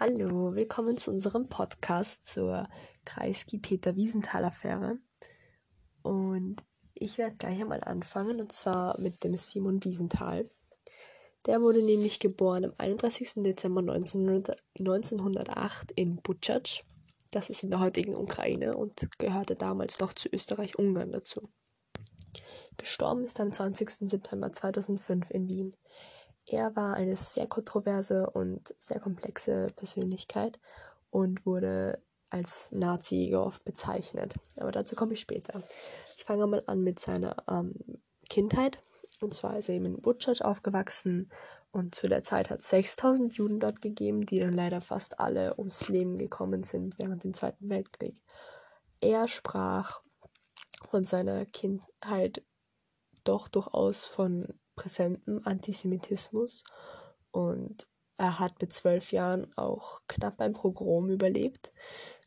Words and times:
Hallo, 0.00 0.54
willkommen 0.54 0.96
zu 0.96 1.10
unserem 1.10 1.50
Podcast 1.50 2.26
zur 2.26 2.66
Kreisky-Peter-Wiesenthal-Affäre. 3.04 4.98
Und 6.02 6.64
ich 6.94 7.18
werde 7.18 7.36
gleich 7.36 7.60
einmal 7.60 7.84
anfangen, 7.84 8.40
und 8.40 8.52
zwar 8.52 8.98
mit 8.98 9.22
dem 9.22 9.36
Simon 9.36 9.84
Wiesenthal. 9.84 10.48
Der 11.44 11.60
wurde 11.60 11.82
nämlich 11.82 12.20
geboren 12.20 12.64
am 12.64 12.72
31. 12.78 13.42
Dezember 13.42 13.80
1900, 13.80 14.56
1908 14.78 15.92
in 15.92 16.22
Butschatsch. 16.22 16.80
Das 17.32 17.50
ist 17.50 17.62
in 17.62 17.70
der 17.70 17.80
heutigen 17.80 18.16
Ukraine 18.16 18.78
und 18.78 19.06
gehörte 19.18 19.56
damals 19.56 20.00
noch 20.00 20.14
zu 20.14 20.30
Österreich-Ungarn 20.32 21.12
dazu. 21.12 21.42
Gestorben 22.78 23.24
ist 23.24 23.38
er 23.38 23.44
am 23.44 23.52
20. 23.52 24.08
September 24.10 24.50
2005 24.50 25.30
in 25.30 25.48
Wien. 25.48 25.74
Er 26.46 26.76
war 26.76 26.94
eine 26.94 27.16
sehr 27.16 27.48
kontroverse 27.48 28.30
und 28.30 28.74
sehr 28.78 29.00
komplexe 29.00 29.66
Persönlichkeit 29.74 30.60
und 31.10 31.44
wurde 31.44 32.00
als 32.30 32.70
Nazi 32.72 33.34
oft 33.34 33.64
bezeichnet. 33.64 34.34
Aber 34.58 34.70
dazu 34.70 34.94
komme 34.94 35.14
ich 35.14 35.20
später. 35.20 35.62
Ich 36.16 36.24
fange 36.24 36.46
mal 36.46 36.62
an 36.66 36.82
mit 36.82 37.00
seiner 37.00 37.36
ähm, 37.48 37.74
Kindheit. 38.28 38.78
Und 39.20 39.34
zwar 39.34 39.58
ist 39.58 39.68
er 39.68 39.76
eben 39.76 39.86
in 39.86 40.02
Butchach 40.02 40.40
aufgewachsen 40.40 41.30
und 41.72 41.94
zu 41.94 42.08
der 42.08 42.22
Zeit 42.22 42.50
hat 42.50 42.60
es 42.60 42.70
6000 42.70 43.34
Juden 43.34 43.60
dort 43.60 43.80
gegeben, 43.80 44.26
die 44.26 44.40
dann 44.40 44.54
leider 44.54 44.80
fast 44.80 45.20
alle 45.20 45.58
ums 45.58 45.88
Leben 45.88 46.16
gekommen 46.16 46.64
sind 46.64 46.98
während 46.98 47.24
dem 47.24 47.34
Zweiten 47.34 47.68
Weltkrieg. 47.68 48.20
Er 49.00 49.26
sprach 49.28 50.00
von 50.90 51.04
seiner 51.04 51.44
Kindheit 51.46 52.42
doch 53.24 53.48
durchaus 53.48 54.06
von 54.06 54.58
präsentem 54.76 55.40
Antisemitismus 55.44 56.62
und 57.32 57.86
er 58.18 58.38
hat 58.38 58.60
mit 58.60 58.72
zwölf 58.72 59.12
Jahren 59.12 59.52
auch 59.56 60.00
knapp 60.06 60.40
ein 60.40 60.54
Pogrom 60.54 61.10
überlebt, 61.10 61.72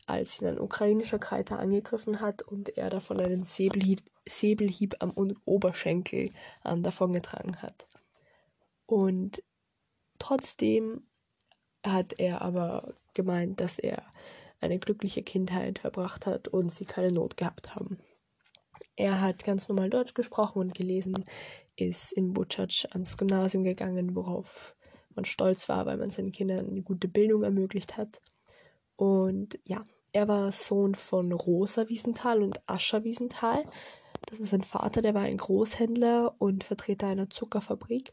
als 0.06 0.40
ihn 0.40 0.48
ein 0.48 0.60
ukrainischer 0.60 1.18
Kreiter 1.18 1.58
angegriffen 1.58 2.20
hat 2.20 2.42
und 2.42 2.76
er 2.76 2.90
davon 2.90 3.20
einen 3.20 3.44
Säbelhieb, 3.44 4.00
Säbelhieb 4.28 4.96
am 5.00 5.12
Oberschenkel 5.44 6.30
ähm, 6.64 6.82
davongetragen 6.82 7.62
hat. 7.62 7.86
Und 8.86 9.42
trotzdem 10.18 11.02
hat 11.84 12.18
er 12.18 12.42
aber 12.42 12.94
gemeint, 13.14 13.60
dass 13.60 13.78
er 13.78 14.02
eine 14.60 14.78
glückliche 14.78 15.22
Kindheit 15.22 15.78
verbracht 15.78 16.26
hat 16.26 16.48
und 16.48 16.70
sie 16.70 16.84
keine 16.84 17.12
Not 17.12 17.36
gehabt 17.36 17.74
haben. 17.74 17.98
Er 18.96 19.20
hat 19.20 19.44
ganz 19.44 19.68
normal 19.68 19.90
Deutsch 19.90 20.14
gesprochen 20.14 20.58
und 20.58 20.74
gelesen, 20.74 21.24
ist 21.80 22.12
in 22.12 22.32
Butschatsch 22.32 22.86
ans 22.90 23.16
Gymnasium 23.16 23.64
gegangen, 23.64 24.14
worauf 24.14 24.74
man 25.14 25.24
stolz 25.24 25.68
war, 25.68 25.86
weil 25.86 25.96
man 25.96 26.10
seinen 26.10 26.32
Kindern 26.32 26.68
eine 26.68 26.82
gute 26.82 27.08
Bildung 27.08 27.42
ermöglicht 27.42 27.96
hat. 27.96 28.20
Und 28.96 29.58
ja, 29.64 29.82
er 30.12 30.28
war 30.28 30.52
Sohn 30.52 30.94
von 30.94 31.32
Rosa 31.32 31.88
Wiesenthal 31.88 32.42
und 32.42 32.60
Ascha 32.66 33.04
Wiesenthal. 33.04 33.64
Das 34.26 34.38
war 34.38 34.46
sein 34.46 34.62
Vater, 34.62 35.02
der 35.02 35.14
war 35.14 35.22
ein 35.22 35.36
Großhändler 35.36 36.34
und 36.38 36.64
Vertreter 36.64 37.06
einer 37.06 37.30
Zuckerfabrik. 37.30 38.12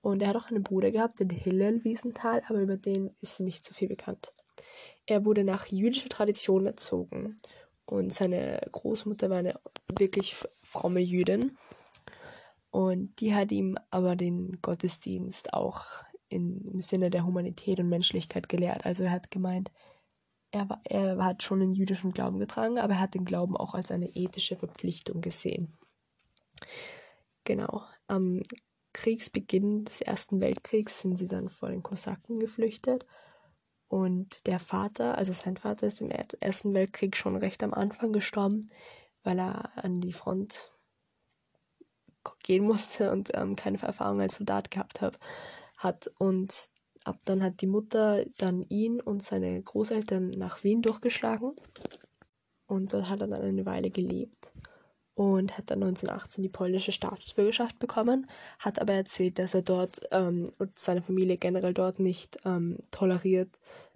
Und 0.00 0.22
er 0.22 0.28
hat 0.28 0.36
auch 0.36 0.50
einen 0.50 0.62
Bruder 0.62 0.92
gehabt, 0.92 1.20
den 1.20 1.30
Hillel 1.30 1.84
Wiesenthal, 1.84 2.42
aber 2.48 2.60
über 2.60 2.76
den 2.76 3.14
ist 3.20 3.40
nicht 3.40 3.64
so 3.64 3.74
viel 3.74 3.88
bekannt. 3.88 4.32
Er 5.04 5.24
wurde 5.24 5.44
nach 5.44 5.66
jüdischer 5.66 6.08
Tradition 6.08 6.66
erzogen 6.66 7.36
und 7.86 8.12
seine 8.12 8.60
Großmutter 8.72 9.30
war 9.30 9.38
eine 9.38 9.54
wirklich 9.96 10.36
fromme 10.62 11.00
Jüdin. 11.00 11.56
Und 12.76 13.20
die 13.20 13.34
hat 13.34 13.52
ihm 13.52 13.78
aber 13.90 14.16
den 14.16 14.60
Gottesdienst 14.60 15.54
auch 15.54 15.86
im 16.28 16.78
Sinne 16.78 17.08
der 17.08 17.24
Humanität 17.24 17.80
und 17.80 17.88
Menschlichkeit 17.88 18.50
gelehrt. 18.50 18.84
Also 18.84 19.04
er 19.04 19.12
hat 19.12 19.30
gemeint, 19.30 19.72
er, 20.50 20.68
war, 20.68 20.82
er 20.84 21.24
hat 21.24 21.42
schon 21.42 21.60
den 21.60 21.72
jüdischen 21.72 22.12
Glauben 22.12 22.38
getragen, 22.38 22.78
aber 22.78 22.92
er 22.92 23.00
hat 23.00 23.14
den 23.14 23.24
Glauben 23.24 23.56
auch 23.56 23.72
als 23.72 23.90
eine 23.90 24.14
ethische 24.14 24.56
Verpflichtung 24.56 25.22
gesehen. 25.22 25.72
Genau. 27.44 27.82
Am 28.08 28.42
Kriegsbeginn 28.92 29.86
des 29.86 30.02
Ersten 30.02 30.42
Weltkriegs 30.42 31.00
sind 31.00 31.18
sie 31.18 31.28
dann 31.28 31.48
vor 31.48 31.70
den 31.70 31.82
Kosaken 31.82 32.40
geflüchtet 32.40 33.06
und 33.88 34.46
der 34.46 34.58
Vater, 34.58 35.16
also 35.16 35.32
sein 35.32 35.56
Vater, 35.56 35.86
ist 35.86 36.02
im 36.02 36.10
Ersten 36.10 36.74
Weltkrieg 36.74 37.16
schon 37.16 37.36
recht 37.36 37.62
am 37.62 37.72
Anfang 37.72 38.12
gestorben, 38.12 38.70
weil 39.22 39.38
er 39.38 39.82
an 39.82 40.02
die 40.02 40.12
Front 40.12 40.75
gehen 42.42 42.64
musste 42.64 43.12
und 43.12 43.30
ähm, 43.34 43.56
keine 43.56 43.80
Erfahrung 43.80 44.20
als 44.20 44.36
Soldat 44.36 44.70
gehabt 44.70 45.00
hab, 45.00 45.18
hat. 45.76 46.10
Und 46.18 46.52
ab 47.04 47.18
dann 47.24 47.42
hat 47.42 47.60
die 47.60 47.66
Mutter 47.66 48.24
dann 48.38 48.62
ihn 48.68 49.00
und 49.00 49.22
seine 49.22 49.60
Großeltern 49.62 50.30
nach 50.30 50.64
Wien 50.64 50.82
durchgeschlagen. 50.82 51.52
Und 52.66 52.92
dort 52.92 53.08
hat 53.08 53.20
er 53.20 53.28
dann 53.28 53.42
eine 53.42 53.66
Weile 53.66 53.90
gelebt 53.90 54.52
und 55.16 55.56
hat 55.56 55.70
dann 55.70 55.82
1918 55.82 56.42
die 56.42 56.50
polnische 56.50 56.92
Staatsbürgerschaft 56.92 57.78
bekommen, 57.78 58.28
hat 58.58 58.80
aber 58.80 58.92
erzählt, 58.92 59.38
dass 59.38 59.54
er 59.54 59.62
dort 59.62 60.00
ähm, 60.10 60.50
und 60.58 60.78
seine 60.78 61.00
Familie 61.00 61.38
generell 61.38 61.72
dort 61.72 61.98
nicht 61.98 62.36
ähm, 62.44 62.76
toleriert, 62.90 63.48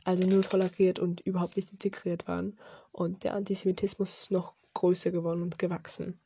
also 0.05 0.27
nur 0.27 0.43
toleriert 0.43 0.99
und 0.99 1.21
überhaupt 1.21 1.57
nicht 1.57 1.73
integriert 1.73 2.27
waren. 2.27 2.59
Und 2.91 3.23
der 3.25 3.35
Antisemitismus 3.35 4.23
ist 4.23 4.31
noch 4.31 4.55
größer 4.73 5.11
geworden 5.11 5.43
und 5.43 5.59
gewachsen. 5.59 6.19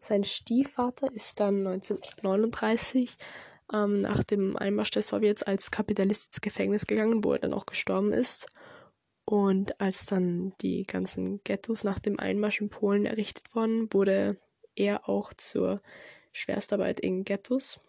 Sein 0.00 0.24
Stiefvater 0.24 1.10
ist 1.12 1.40
dann 1.40 1.66
1939 1.66 3.16
ähm, 3.72 4.02
nach 4.02 4.22
dem 4.24 4.56
Einmarsch 4.56 4.90
der 4.90 5.02
Sowjets 5.02 5.42
als 5.42 5.70
Kapitalist 5.70 6.28
ins 6.28 6.40
Gefängnis 6.40 6.86
gegangen, 6.86 7.24
wo 7.24 7.32
er 7.32 7.38
dann 7.38 7.54
auch 7.54 7.66
gestorben 7.66 8.12
ist. 8.12 8.46
Und 9.24 9.80
als 9.80 10.06
dann 10.06 10.52
die 10.60 10.84
ganzen 10.84 11.42
Ghettos 11.42 11.82
nach 11.82 11.98
dem 11.98 12.20
Einmarsch 12.20 12.60
in 12.60 12.68
Polen 12.68 13.06
errichtet 13.06 13.54
wurden, 13.54 13.92
wurde 13.92 14.36
er 14.76 15.08
auch 15.08 15.32
zur 15.34 15.76
Schwerstarbeit 16.32 17.00
in 17.00 17.24
Ghettos. 17.24 17.80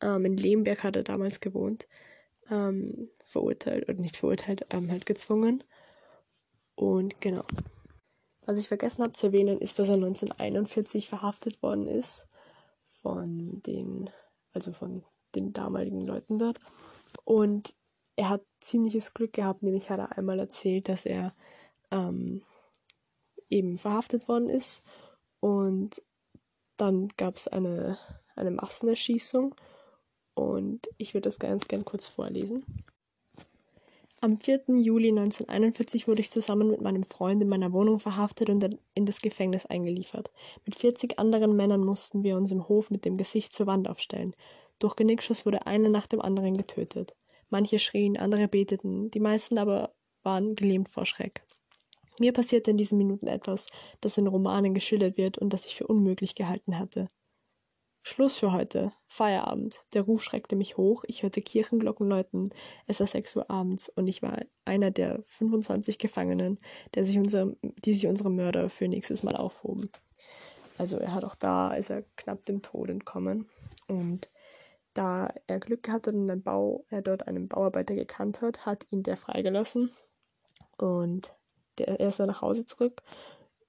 Ähm, 0.00 0.24
in 0.24 0.36
Lemberg 0.36 0.82
hat 0.82 0.96
er 0.96 1.02
damals 1.02 1.40
gewohnt, 1.40 1.86
ähm, 2.50 3.10
verurteilt, 3.22 3.88
oder 3.88 3.98
nicht 3.98 4.16
verurteilt, 4.16 4.64
ähm, 4.70 4.90
halt 4.90 5.04
gezwungen. 5.04 5.62
Und 6.74 7.20
genau. 7.20 7.44
Was 8.46 8.58
ich 8.58 8.68
vergessen 8.68 9.02
habe 9.02 9.14
zu 9.14 9.26
erwähnen, 9.26 9.58
ist, 9.58 9.78
dass 9.78 9.88
er 9.88 9.94
1941 9.94 11.08
verhaftet 11.08 11.62
worden 11.62 11.88
ist 11.88 12.26
von 12.88 13.62
den 13.62 14.10
also 14.54 14.72
von 14.72 15.04
den 15.34 15.52
damaligen 15.52 16.00
Leuten 16.00 16.38
dort. 16.38 16.58
Und 17.24 17.74
er 18.16 18.30
hat 18.30 18.42
ziemliches 18.60 19.12
Glück 19.12 19.34
gehabt, 19.34 19.62
nämlich 19.62 19.90
hat 19.90 19.98
er 19.98 20.16
einmal 20.16 20.38
erzählt, 20.38 20.88
dass 20.88 21.04
er 21.04 21.32
ähm, 21.90 22.42
eben 23.50 23.76
verhaftet 23.76 24.28
worden 24.28 24.48
ist. 24.48 24.82
Und 25.40 26.00
dann 26.76 27.08
gab 27.16 27.34
es 27.34 27.48
eine, 27.48 27.98
eine 28.36 28.52
Massenerschießung. 28.52 29.54
Und 30.34 30.88
ich 30.96 31.14
würde 31.14 31.28
das 31.28 31.38
ganz 31.38 31.68
gern 31.68 31.84
kurz 31.84 32.08
vorlesen. 32.08 32.64
Am 34.24 34.38
4. 34.38 34.62
Juli 34.78 35.10
1941 35.10 36.08
wurde 36.08 36.22
ich 36.22 36.30
zusammen 36.30 36.70
mit 36.70 36.80
meinem 36.80 37.02
Freund 37.02 37.42
in 37.42 37.48
meiner 37.50 37.74
Wohnung 37.74 37.98
verhaftet 37.98 38.48
und 38.48 38.66
in 38.94 39.04
das 39.04 39.20
Gefängnis 39.20 39.66
eingeliefert. 39.66 40.30
Mit 40.64 40.76
40 40.76 41.18
anderen 41.18 41.54
Männern 41.54 41.84
mussten 41.84 42.22
wir 42.22 42.38
uns 42.38 42.50
im 42.50 42.66
Hof 42.66 42.90
mit 42.90 43.04
dem 43.04 43.18
Gesicht 43.18 43.52
zur 43.52 43.66
Wand 43.66 43.86
aufstellen. 43.86 44.34
Durch 44.78 44.96
Genickschuss 44.96 45.44
wurde 45.44 45.66
einer 45.66 45.90
nach 45.90 46.06
dem 46.06 46.22
anderen 46.22 46.56
getötet. 46.56 47.14
Manche 47.50 47.78
schrien, 47.78 48.16
andere 48.16 48.48
beteten, 48.48 49.10
die 49.10 49.20
meisten 49.20 49.58
aber 49.58 49.94
waren 50.22 50.56
gelähmt 50.56 50.88
vor 50.88 51.04
Schreck. 51.04 51.44
Mir 52.18 52.32
passierte 52.32 52.70
in 52.70 52.78
diesen 52.78 52.96
Minuten 52.96 53.26
etwas, 53.26 53.66
das 54.00 54.16
in 54.16 54.26
Romanen 54.26 54.72
geschildert 54.72 55.18
wird 55.18 55.36
und 55.36 55.52
das 55.52 55.66
ich 55.66 55.74
für 55.74 55.86
unmöglich 55.86 56.34
gehalten 56.34 56.78
hatte. 56.78 57.08
Schluss 58.06 58.36
für 58.36 58.52
heute. 58.52 58.90
Feierabend. 59.06 59.80
Der 59.94 60.02
Ruf 60.02 60.22
schreckte 60.22 60.56
mich 60.56 60.76
hoch. 60.76 61.04
Ich 61.08 61.22
hörte 61.22 61.40
Kirchenglocken 61.40 62.06
läuten. 62.06 62.50
Es 62.86 63.00
war 63.00 63.06
sechs 63.06 63.34
Uhr 63.34 63.50
abends 63.50 63.88
und 63.88 64.06
ich 64.08 64.20
war 64.20 64.42
einer 64.66 64.90
der 64.90 65.22
25 65.22 65.96
Gefangenen, 65.98 66.58
der 66.94 67.06
sich 67.06 67.16
unser, 67.16 67.52
die 67.62 67.94
sich 67.94 68.06
unsere 68.06 68.30
Mörder 68.30 68.68
für 68.68 68.88
nächstes 68.88 69.22
Mal 69.22 69.34
aufhoben. 69.34 69.88
Also 70.76 70.98
er 70.98 71.14
hat 71.14 71.24
auch 71.24 71.34
da, 71.34 71.72
ist 71.72 71.88
er 71.88 72.02
knapp 72.16 72.44
dem 72.44 72.60
Tod 72.60 72.90
entkommen. 72.90 73.48
Und 73.88 74.28
da 74.92 75.32
er 75.46 75.58
Glück 75.58 75.84
gehabt 75.84 76.06
hat 76.06 76.14
und 76.14 76.30
einen 76.30 76.42
Bau, 76.42 76.84
er 76.90 77.00
dort 77.00 77.26
einen 77.26 77.48
Bauarbeiter 77.48 77.94
gekannt 77.94 78.42
hat, 78.42 78.66
hat 78.66 78.86
ihn 78.90 79.02
der 79.02 79.16
freigelassen 79.16 79.90
und 80.76 81.34
der, 81.78 81.88
er 81.88 82.08
ist 82.08 82.20
dann 82.20 82.26
nach 82.26 82.42
Hause 82.42 82.66
zurück, 82.66 83.02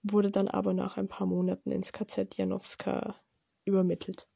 wurde 0.03 0.29
dann 0.29 0.49
aber 0.49 0.73
nach 0.73 0.97
ein 0.97 1.07
paar 1.07 1.25
Monaten 1.25 1.71
ins 1.71 1.93
KZ 1.93 2.35
Janowska 2.35 3.15
übermittelt. 3.65 4.27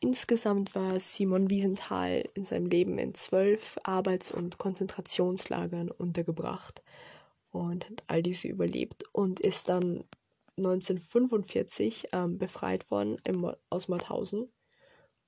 Insgesamt 0.00 0.74
war 0.74 1.00
Simon 1.00 1.48
Wiesenthal 1.48 2.28
in 2.34 2.44
seinem 2.44 2.66
Leben 2.66 2.98
in 2.98 3.14
zwölf 3.14 3.78
Arbeits- 3.82 4.30
und 4.30 4.58
Konzentrationslagern 4.58 5.90
untergebracht 5.90 6.82
und 7.50 7.88
hat 7.88 8.04
all 8.06 8.22
diese 8.22 8.48
überlebt 8.48 9.04
und 9.12 9.40
ist 9.40 9.68
dann 9.68 10.04
1945 10.58 12.08
ähm, 12.12 12.38
befreit 12.38 12.90
worden 12.90 13.18
im, 13.24 13.50
aus 13.70 13.88
Mauthausen. 13.88 14.52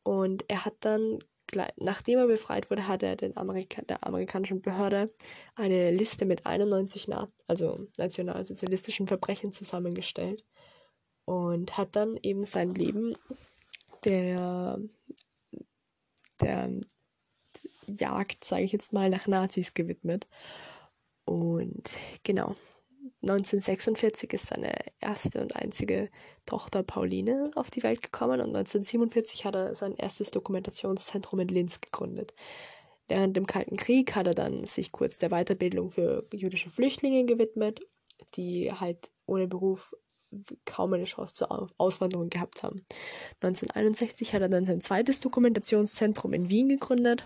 Und 0.03 0.45
er 0.49 0.65
hat 0.65 0.77
dann, 0.81 1.19
nachdem 1.77 2.19
er 2.19 2.27
befreit 2.27 2.71
wurde, 2.71 2.87
hat 2.89 3.03
er 3.03 3.17
Amerika 3.37 3.83
der 3.83 4.07
amerikanischen 4.07 4.61
Behörde 4.61 5.07
eine 5.55 5.91
Liste 5.91 6.27
mit 6.27 6.47
91 6.47 7.09
Na 7.09 7.29
also 7.47 7.89
nationalsozialistischen 7.97 9.09
Verbrechen 9.09 9.53
zusammengestellt 9.53 10.45
und 11.29 11.77
hat 11.77 11.95
dann 11.95 12.19
eben 12.23 12.45
sein 12.45 12.75
Leben 12.75 13.15
der, 14.07 14.79
der 16.41 16.71
Jagd, 17.87 18.45
sage 18.45 18.63
ich 18.63 18.73
jetzt 18.73 18.95
mal, 18.95 19.11
nach 19.11 19.27
Nazis 19.27 19.75
gewidmet. 19.75 20.27
Und 21.27 21.91
genau, 22.23 22.55
1946 23.21 24.33
ist 24.33 24.47
seine 24.47 24.73
erste 25.01 25.43
und 25.43 25.55
einzige 25.55 26.09
Tochter 26.47 26.83
Pauline 26.83 27.51
auf 27.57 27.71
die 27.71 27.83
Welt 27.83 28.01
gekommen 28.01 28.41
und 28.41 28.57
1947 28.57 29.45
hat 29.45 29.55
er 29.55 29.75
sein 29.75 29.97
erstes 29.97 30.31
Dokumentationszentrum 30.31 31.41
in 31.41 31.49
Linz 31.49 31.83
gegründet. 31.83 32.33
Während 33.07 33.37
dem 33.37 33.47
Kalten 33.47 33.77
Krieg 33.77 34.15
hat 34.15 34.29
er 34.29 34.35
dann 34.35 34.65
sich 34.65 34.93
kurz 34.93 35.19
der 35.19 35.29
Weiterbildung 35.29 35.91
für 35.91 36.27
jüdische 36.33 36.71
Flüchtlinge 36.71 37.27
gewidmet, 37.27 37.83
die 38.35 38.73
halt 38.73 39.11
ohne 39.27 39.47
Beruf 39.47 39.95
kaum 40.65 40.93
eine 40.93 41.05
Chance 41.05 41.35
zur 41.35 41.71
Auswanderung 41.79 42.29
gehabt 42.29 42.63
haben. 42.63 42.85
1961 43.41 44.35
hat 44.35 44.43
er 44.43 44.49
dann 44.49 44.65
sein 44.65 44.81
zweites 44.81 45.21
Dokumentationszentrum 45.21 46.33
in 46.33 46.51
Wien 46.51 46.69
gegründet. 46.69 47.25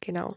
Genau. 0.00 0.30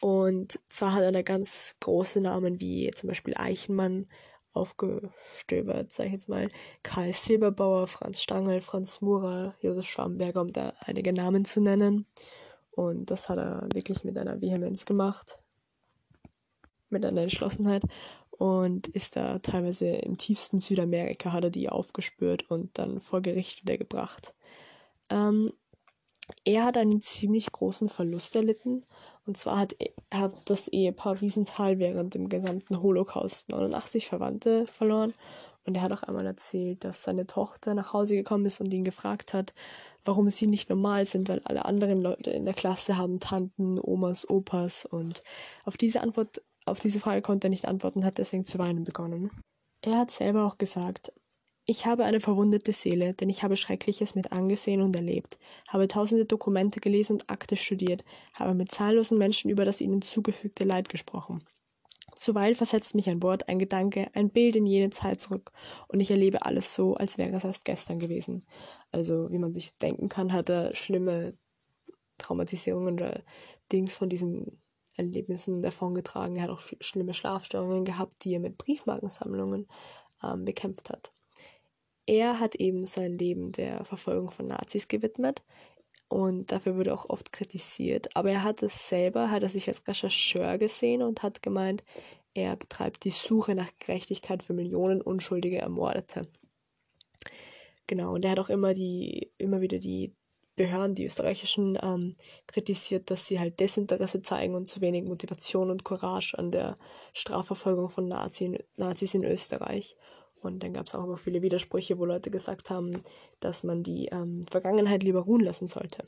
Und 0.00 0.58
zwar 0.68 0.94
hat 0.94 1.02
er 1.02 1.12
da 1.12 1.22
ganz 1.22 1.76
große 1.80 2.20
Namen 2.20 2.60
wie 2.60 2.90
zum 2.94 3.08
Beispiel 3.08 3.34
Eichenmann 3.36 4.06
aufgestöbert, 4.52 5.92
sag 5.92 6.06
ich 6.06 6.12
jetzt 6.12 6.28
mal. 6.28 6.48
Karl 6.82 7.12
Silberbauer, 7.12 7.86
Franz 7.86 8.20
Stangl, 8.20 8.60
Franz 8.60 9.00
Murer, 9.00 9.54
Josef 9.60 9.86
Schwamberger, 9.86 10.40
um 10.40 10.52
da 10.52 10.72
einige 10.80 11.12
Namen 11.12 11.44
zu 11.44 11.60
nennen. 11.60 12.06
Und 12.70 13.10
das 13.10 13.28
hat 13.28 13.38
er 13.38 13.68
wirklich 13.72 14.04
mit 14.04 14.18
einer 14.18 14.40
Vehemenz 14.40 14.86
gemacht, 14.86 15.38
mit 16.88 17.04
einer 17.04 17.22
Entschlossenheit 17.22 17.82
und 18.40 18.88
ist 18.88 19.16
da 19.16 19.38
teilweise 19.40 19.88
im 19.88 20.16
tiefsten 20.16 20.60
Südamerika, 20.60 21.30
hat 21.30 21.44
er 21.44 21.50
die 21.50 21.68
aufgespürt 21.68 22.50
und 22.50 22.78
dann 22.78 22.98
vor 22.98 23.20
Gericht 23.20 23.60
wieder 23.64 23.76
gebracht. 23.76 24.32
Ähm, 25.10 25.52
er 26.46 26.64
hat 26.64 26.78
einen 26.78 27.02
ziemlich 27.02 27.52
großen 27.52 27.90
Verlust 27.90 28.34
erlitten. 28.36 28.82
Und 29.26 29.36
zwar 29.36 29.58
hat, 29.58 29.76
hat 30.10 30.34
das 30.46 30.68
Ehepaar 30.68 31.20
Wiesenthal 31.20 31.78
während 31.78 32.14
dem 32.14 32.30
gesamten 32.30 32.80
Holocaust 32.80 33.50
89 33.50 34.06
Verwandte 34.06 34.66
verloren. 34.66 35.12
Und 35.66 35.74
er 35.76 35.82
hat 35.82 35.92
auch 35.92 36.04
einmal 36.04 36.24
erzählt, 36.24 36.82
dass 36.84 37.02
seine 37.02 37.26
Tochter 37.26 37.74
nach 37.74 37.92
Hause 37.92 38.16
gekommen 38.16 38.46
ist 38.46 38.58
und 38.62 38.72
ihn 38.72 38.84
gefragt 38.84 39.34
hat, 39.34 39.52
warum 40.06 40.30
sie 40.30 40.46
nicht 40.46 40.70
normal 40.70 41.04
sind, 41.04 41.28
weil 41.28 41.42
alle 41.44 41.66
anderen 41.66 42.00
Leute 42.00 42.30
in 42.30 42.46
der 42.46 42.54
Klasse 42.54 42.96
haben 42.96 43.20
Tanten, 43.20 43.78
Omas, 43.78 44.26
Opas. 44.30 44.86
Und 44.86 45.22
auf 45.66 45.76
diese 45.76 46.00
Antwort, 46.00 46.40
auf 46.66 46.80
diese 46.80 47.00
Frage 47.00 47.22
konnte 47.22 47.46
er 47.48 47.50
nicht 47.50 47.66
antworten, 47.66 48.04
hat 48.04 48.18
deswegen 48.18 48.44
zu 48.44 48.58
weinen 48.58 48.84
begonnen. 48.84 49.30
Er 49.82 49.98
hat 49.98 50.10
selber 50.10 50.44
auch 50.46 50.58
gesagt, 50.58 51.12
ich 51.66 51.86
habe 51.86 52.04
eine 52.04 52.20
verwundete 52.20 52.72
Seele, 52.72 53.14
denn 53.14 53.28
ich 53.30 53.42
habe 53.42 53.56
Schreckliches 53.56 54.14
mit 54.14 54.32
angesehen 54.32 54.82
und 54.82 54.96
erlebt, 54.96 55.38
habe 55.68 55.88
tausende 55.88 56.24
Dokumente 56.24 56.80
gelesen 56.80 57.14
und 57.14 57.30
Akte 57.30 57.56
studiert, 57.56 58.04
habe 58.34 58.54
mit 58.54 58.72
zahllosen 58.72 59.18
Menschen 59.18 59.50
über 59.50 59.64
das 59.64 59.80
ihnen 59.80 60.02
zugefügte 60.02 60.64
Leid 60.64 60.88
gesprochen. 60.88 61.44
Zuweilen 62.16 62.54
versetzt 62.54 62.94
mich 62.94 63.08
ein 63.08 63.22
Wort, 63.22 63.48
ein 63.48 63.58
Gedanke, 63.58 64.10
ein 64.14 64.30
Bild 64.30 64.56
in 64.56 64.66
jene 64.66 64.90
Zeit 64.90 65.20
zurück 65.20 65.52
und 65.88 66.00
ich 66.00 66.10
erlebe 66.10 66.44
alles 66.44 66.74
so, 66.74 66.94
als 66.94 67.18
wäre 67.18 67.34
es 67.34 67.44
erst 67.44 67.64
gestern 67.64 67.98
gewesen. 67.98 68.44
Also, 68.90 69.30
wie 69.30 69.38
man 69.38 69.52
sich 69.52 69.76
denken 69.78 70.08
kann, 70.08 70.32
hat 70.32 70.50
er 70.50 70.74
schlimme 70.74 71.34
Traumatisierungen 72.18 72.94
oder 72.94 73.22
Dings 73.72 73.96
von 73.96 74.08
diesen 74.08 74.60
Erlebnissen 75.06 75.62
davongetragen. 75.62 76.36
Er 76.36 76.44
hat 76.44 76.50
auch 76.50 76.62
schlimme 76.80 77.14
Schlafstörungen 77.14 77.84
gehabt, 77.84 78.24
die 78.24 78.34
er 78.34 78.40
mit 78.40 78.58
Briefmarkensammlungen 78.58 79.66
ähm, 80.22 80.44
bekämpft 80.44 80.90
hat 80.90 81.12
er 82.10 82.40
hat 82.40 82.56
eben 82.56 82.84
sein 82.86 83.16
Leben 83.16 83.52
der 83.52 83.84
Verfolgung 83.84 84.32
von 84.32 84.48
Nazis 84.48 84.88
gewidmet 84.88 85.44
und 86.08 86.50
dafür 86.50 86.76
wurde 86.76 86.92
auch 86.92 87.08
oft 87.08 87.30
kritisiert. 87.30 88.16
Aber 88.16 88.32
er 88.32 88.42
hat 88.42 88.64
es 88.64 88.88
selber, 88.88 89.30
hat 89.30 89.44
er 89.44 89.48
sich 89.48 89.68
als 89.68 89.86
Rechercheur 89.86 90.58
gesehen 90.58 91.02
und 91.02 91.22
hat 91.22 91.40
gemeint, 91.40 91.84
er 92.34 92.56
betreibt 92.56 93.04
die 93.04 93.10
Suche 93.10 93.54
nach 93.54 93.70
Gerechtigkeit 93.78 94.42
für 94.42 94.54
Millionen 94.54 95.00
unschuldige 95.02 95.58
Ermordete. 95.58 96.22
Genau, 97.86 98.14
und 98.14 98.24
er 98.24 98.32
hat 98.32 98.40
auch 98.40 98.50
immer 98.50 98.74
die, 98.74 99.30
immer 99.38 99.60
wieder 99.60 99.78
die 99.78 100.12
Behörden, 100.60 100.94
die 100.94 101.06
österreichischen, 101.06 101.78
ähm, 101.80 102.16
kritisiert, 102.46 103.10
dass 103.10 103.26
sie 103.26 103.40
halt 103.40 103.60
Desinteresse 103.60 104.20
zeigen 104.20 104.54
und 104.54 104.68
zu 104.68 104.82
wenig 104.82 105.04
Motivation 105.04 105.70
und 105.70 105.84
Courage 105.84 106.38
an 106.38 106.50
der 106.50 106.74
Strafverfolgung 107.14 107.88
von 107.88 108.06
Nazi, 108.06 108.58
Nazis 108.76 109.14
in 109.14 109.24
Österreich. 109.24 109.96
Und 110.42 110.62
dann 110.62 110.74
gab 110.74 110.86
es 110.86 110.94
auch 110.94 111.04
immer 111.04 111.16
viele 111.16 111.40
Widersprüche, 111.40 111.98
wo 111.98 112.04
Leute 112.04 112.30
gesagt 112.30 112.68
haben, 112.68 113.02
dass 113.40 113.64
man 113.64 113.82
die 113.82 114.08
ähm, 114.12 114.42
Vergangenheit 114.50 115.02
lieber 115.02 115.20
ruhen 115.20 115.42
lassen 115.42 115.66
sollte. 115.66 116.04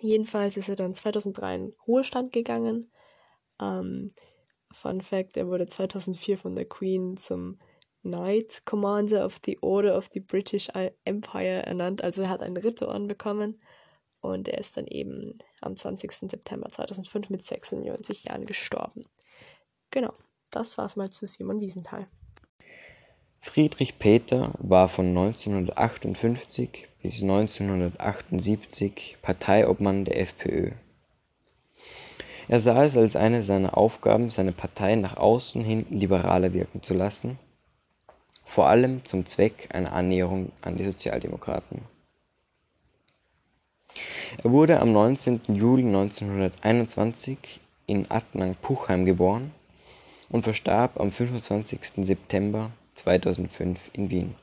Jedenfalls 0.00 0.56
ist 0.56 0.70
er 0.70 0.76
dann 0.76 0.94
2003 0.94 1.54
in 1.54 1.74
Ruhestand 1.86 2.32
gegangen. 2.32 2.90
Ähm, 3.60 4.14
Fun 4.72 5.02
Fact, 5.02 5.36
er 5.36 5.48
wurde 5.48 5.66
2004 5.66 6.38
von 6.38 6.56
der 6.56 6.64
Queen 6.64 7.18
zum 7.18 7.58
Knight 8.04 8.62
Commander 8.64 9.24
of 9.24 9.40
the 9.44 9.58
Order 9.60 9.96
of 9.96 10.08
the 10.12 10.20
British 10.20 10.68
Empire 11.04 11.66
ernannt. 11.66 12.02
Also 12.04 12.22
er 12.22 12.28
hat 12.28 12.42
einen 12.42 12.56
Ritterorden 12.56 13.08
bekommen 13.08 13.60
und 14.20 14.48
er 14.48 14.58
ist 14.58 14.76
dann 14.76 14.86
eben 14.86 15.38
am 15.60 15.76
20. 15.76 16.10
September 16.12 16.70
2005 16.70 17.30
mit 17.30 17.42
96 17.42 18.24
Jahren 18.24 18.46
gestorben. 18.46 19.02
Genau, 19.90 20.12
das 20.50 20.78
war's 20.78 20.96
mal 20.96 21.10
zu 21.10 21.26
Simon 21.26 21.60
Wiesenthal. 21.60 22.06
Friedrich 23.40 23.98
Peter 23.98 24.54
war 24.58 24.88
von 24.88 25.08
1958 25.08 26.88
bis 27.02 27.20
1978 27.20 29.18
Parteiobmann 29.20 30.06
der 30.06 30.18
FPÖ. 30.20 30.70
Er 32.48 32.60
sah 32.60 32.84
es 32.84 32.96
als 32.96 33.16
eine 33.16 33.42
seiner 33.42 33.76
Aufgaben, 33.76 34.30
seine 34.30 34.52
Partei 34.52 34.96
nach 34.96 35.16
außen 35.18 35.62
hin 35.62 35.86
liberaler 35.90 36.52
wirken 36.52 36.82
zu 36.82 36.94
lassen, 36.94 37.38
vor 38.54 38.68
allem 38.68 39.04
zum 39.04 39.26
Zweck 39.26 39.68
einer 39.72 39.92
Annäherung 39.92 40.52
an 40.62 40.76
die 40.76 40.84
Sozialdemokraten. 40.84 41.82
Er 44.44 44.52
wurde 44.52 44.78
am 44.78 44.92
19. 44.92 45.40
Juli 45.48 45.82
1921 45.82 47.58
in 47.86 48.08
Attnang-Puchheim 48.08 49.06
geboren 49.06 49.50
und 50.28 50.44
verstarb 50.44 51.00
am 51.00 51.10
25. 51.10 52.06
September 52.06 52.70
2005 52.94 53.80
in 53.92 54.10
Wien. 54.10 54.34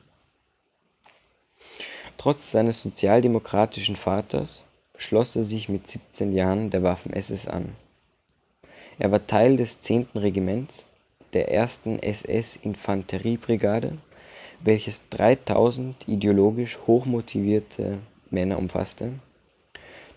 Trotz 2.18 2.50
seines 2.50 2.82
sozialdemokratischen 2.82 3.96
Vaters 3.96 4.66
schloss 4.98 5.36
er 5.36 5.44
sich 5.44 5.70
mit 5.70 5.88
17 5.88 6.34
Jahren 6.34 6.68
der 6.68 6.82
Waffen-SS 6.82 7.48
an. 7.48 7.74
Er 8.98 9.10
war 9.10 9.26
Teil 9.26 9.56
des 9.56 9.80
10. 9.80 10.08
Regiments 10.16 10.86
der 11.32 11.48
1. 11.48 11.80
SS-Infanteriebrigade, 12.00 13.98
welches 14.60 15.08
3000 15.10 16.08
ideologisch 16.08 16.78
hochmotivierte 16.86 17.98
Männer 18.30 18.58
umfasste, 18.58 19.14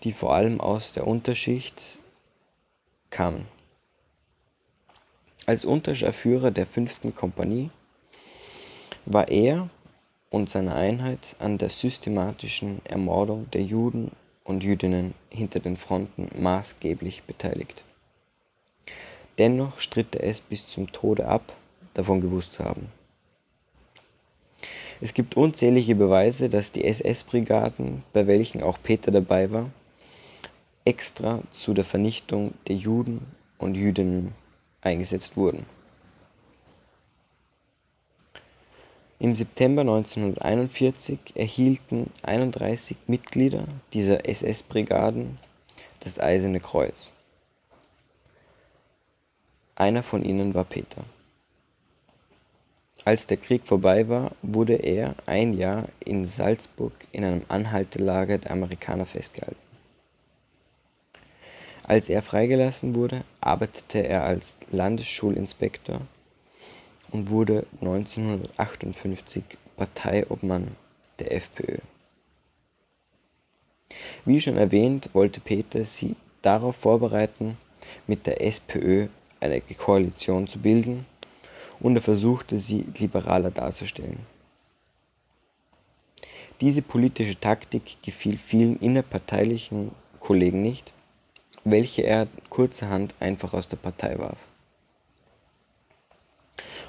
die 0.02 0.12
vor 0.12 0.34
allem 0.34 0.60
aus 0.60 0.92
der 0.92 1.06
Unterschicht 1.06 1.98
kamen. 3.10 3.46
Als 5.46 5.64
Unterscharführer 5.64 6.50
der 6.50 6.66
5. 6.66 7.14
Kompanie 7.14 7.70
war 9.04 9.28
er 9.28 9.70
und 10.30 10.50
seine 10.50 10.74
Einheit 10.74 11.36
an 11.38 11.56
der 11.56 11.70
systematischen 11.70 12.84
Ermordung 12.84 13.50
der 13.52 13.62
Juden 13.62 14.10
und 14.42 14.64
Jüdinnen 14.64 15.14
hinter 15.30 15.60
den 15.60 15.76
Fronten 15.76 16.28
maßgeblich 16.40 17.22
beteiligt. 17.22 17.84
Dennoch 19.38 19.80
stritt 19.80 20.16
er 20.16 20.30
es 20.30 20.40
bis 20.40 20.66
zum 20.66 20.92
Tode 20.92 21.26
ab, 21.26 21.52
davon 21.94 22.20
gewusst 22.20 22.54
zu 22.54 22.64
haben. 22.64 22.88
Es 25.00 25.12
gibt 25.12 25.36
unzählige 25.36 25.94
Beweise, 25.94 26.48
dass 26.48 26.72
die 26.72 26.84
SS-Brigaden, 26.84 28.02
bei 28.12 28.26
welchen 28.26 28.62
auch 28.62 28.78
Peter 28.82 29.10
dabei 29.10 29.50
war, 29.50 29.70
extra 30.86 31.42
zu 31.52 31.74
der 31.74 31.84
Vernichtung 31.84 32.54
der 32.68 32.76
Juden 32.76 33.26
und 33.58 33.74
Jüdinnen 33.74 34.32
eingesetzt 34.80 35.36
wurden. 35.36 35.66
Im 39.18 39.34
September 39.34 39.80
1941 39.80 41.18
erhielten 41.34 42.10
31 42.22 42.96
Mitglieder 43.06 43.64
dieser 43.92 44.28
SS-Brigaden 44.28 45.38
das 46.00 46.20
Eiserne 46.20 46.60
Kreuz. 46.60 47.12
Einer 49.76 50.02
von 50.02 50.24
ihnen 50.24 50.54
war 50.54 50.64
Peter. 50.64 51.04
Als 53.04 53.26
der 53.26 53.36
Krieg 53.36 53.66
vorbei 53.66 54.08
war, 54.08 54.32
wurde 54.42 54.74
er 54.74 55.14
ein 55.26 55.52
Jahr 55.52 55.88
in 56.00 56.26
Salzburg 56.26 56.92
in 57.12 57.24
einem 57.24 57.42
Anhaltelager 57.48 58.38
der 58.38 58.50
Amerikaner 58.50 59.06
festgehalten. 59.06 59.60
Als 61.84 62.08
er 62.08 62.22
freigelassen 62.22 62.96
wurde, 62.96 63.22
arbeitete 63.40 63.98
er 63.98 64.24
als 64.24 64.54
Landesschulinspektor 64.72 66.00
und 67.12 67.28
wurde 67.30 67.66
1958 67.80 69.44
Parteiobmann 69.76 70.74
der 71.20 71.32
FPÖ. 71.32 71.76
Wie 74.24 74.40
schon 74.40 74.56
erwähnt, 74.56 75.10
wollte 75.12 75.40
Peter 75.40 75.84
sie 75.84 76.16
darauf 76.42 76.76
vorbereiten, 76.76 77.56
mit 78.06 78.26
der 78.26 78.40
SPÖ 78.40 79.08
eine 79.52 79.74
Koalition 79.74 80.46
zu 80.46 80.58
bilden 80.58 81.06
und 81.80 81.96
er 81.96 82.02
versuchte 82.02 82.58
sie 82.58 82.86
liberaler 82.98 83.50
darzustellen. 83.50 84.20
Diese 86.60 86.80
politische 86.80 87.38
Taktik 87.38 87.98
gefiel 88.02 88.38
vielen 88.38 88.78
innerparteilichen 88.80 89.90
Kollegen 90.20 90.62
nicht, 90.62 90.92
welche 91.64 92.02
er 92.02 92.28
kurzerhand 92.48 93.14
einfach 93.20 93.52
aus 93.52 93.68
der 93.68 93.76
Partei 93.76 94.18
warf. 94.18 94.38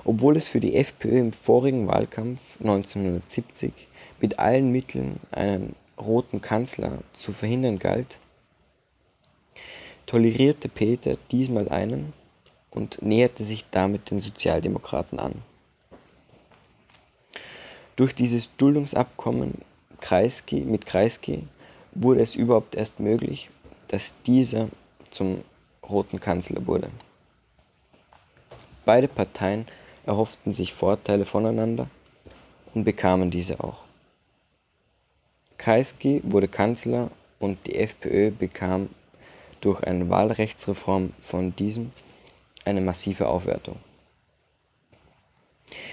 Obwohl 0.05 0.37
es 0.37 0.47
für 0.47 0.61
die 0.61 0.75
FPÖ 0.75 1.19
im 1.19 1.33
vorigen 1.33 1.87
Wahlkampf 1.87 2.39
1970 2.59 3.73
mit 4.21 4.39
allen 4.39 4.71
Mitteln 4.71 5.19
einen 5.31 5.75
roten 5.99 6.39
Kanzler 6.39 6.99
zu 7.11 7.33
verhindern 7.33 7.77
galt, 7.77 8.19
tolerierte 10.05 10.69
Peter 10.69 11.17
diesmal 11.29 11.67
einen 11.67 12.13
und 12.77 13.01
näherte 13.01 13.43
sich 13.43 13.65
damit 13.71 14.11
den 14.11 14.19
Sozialdemokraten 14.19 15.19
an. 15.19 15.41
Durch 17.95 18.13
dieses 18.13 18.55
Duldungsabkommen 18.57 19.55
Kreisky 19.99 20.59
mit 20.61 20.85
Kreisky 20.85 21.47
wurde 21.93 22.21
es 22.21 22.35
überhaupt 22.35 22.75
erst 22.75 22.99
möglich, 22.99 23.49
dass 23.87 24.13
dieser 24.21 24.69
zum 25.09 25.43
roten 25.89 26.19
Kanzler 26.19 26.67
wurde. 26.67 26.91
Beide 28.85 29.07
Parteien 29.07 29.65
erhofften 30.05 30.53
sich 30.53 30.73
Vorteile 30.73 31.25
voneinander 31.25 31.87
und 32.75 32.83
bekamen 32.83 33.31
diese 33.31 33.59
auch. 33.59 33.79
Kreisky 35.57 36.21
wurde 36.23 36.47
Kanzler 36.47 37.09
und 37.39 37.65
die 37.65 37.75
FPÖ 37.75 38.29
bekam 38.29 38.89
durch 39.61 39.83
eine 39.83 40.07
Wahlrechtsreform 40.07 41.13
von 41.23 41.55
diesem 41.55 41.91
eine 42.67 42.81
massive 42.81 43.27
Aufwertung. 43.27 43.77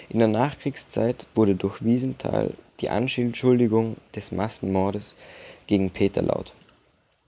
In 0.08 0.18
der 0.18 0.28
Nachkriegszeit 0.28 1.26
wurde 1.34 1.54
durch 1.54 1.84
Wiesenthal 1.84 2.52
die 2.80 2.90
Anschuldigung 2.90 3.96
des 4.14 4.32
Massenmordes 4.32 5.14
gegen 5.66 5.90
Peter 5.90 6.22
laut. 6.22 6.52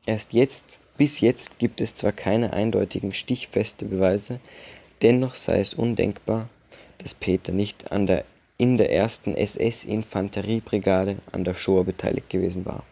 Erst 0.05 0.33
jetzt, 0.33 0.81
bis 0.97 1.21
jetzt 1.21 1.59
gibt 1.59 1.81
es 1.81 1.95
zwar 1.95 2.13
keine 2.13 2.53
eindeutigen 2.53 3.13
stichfeste 3.13 3.87
Beweise, 3.87 4.41
dennoch 5.03 5.35
sei 5.35 5.61
es 5.61 5.75
undenkbar, 5.75 6.49
dass 6.99 7.15
Peter 7.15 7.53
nicht 7.53 7.91
an 7.93 8.07
der, 8.07 8.25
in 8.59 8.79
der 8.79 8.93
ersten 8.93 9.35
SS-Infanteriebrigade 9.35 11.17
an 11.33 11.45
der 11.45 11.55
Shoah 11.55 11.85
beteiligt 11.85 12.31
gewesen 12.31 12.65
war. 12.65 12.85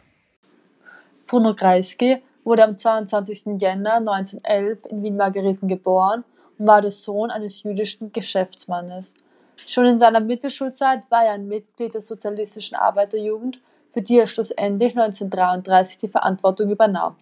Bruno 1.27 1.55
Kreisky 1.55 2.19
wurde 2.45 2.65
am 2.65 2.77
22. 2.77 3.61
Jänner 3.61 3.95
1911 3.95 4.85
in 4.91 5.03
Wien-Margareten 5.03 5.69
geboren 5.69 6.25
und 6.59 6.67
war 6.67 6.83
der 6.83 6.91
Sohn 6.91 7.31
eines 7.31 7.63
jüdischen 7.63 8.13
Geschäftsmannes. 8.13 9.15
Schon 9.67 9.87
in 9.87 9.99
seiner 9.99 10.21
Mittelschulzeit 10.21 11.11
war 11.11 11.25
er 11.25 11.33
ein 11.33 11.49
Mitglied 11.49 11.95
der 11.95 12.01
Sozialistischen 12.01 12.77
Arbeiterjugend, 12.77 13.61
für 13.93 14.03
die 14.03 14.19
er 14.19 14.27
schlussendlich 14.27 14.99
1933 14.99 15.99
die 15.99 16.09
Verantwortung 16.09 16.71
übernahm. 16.71 17.17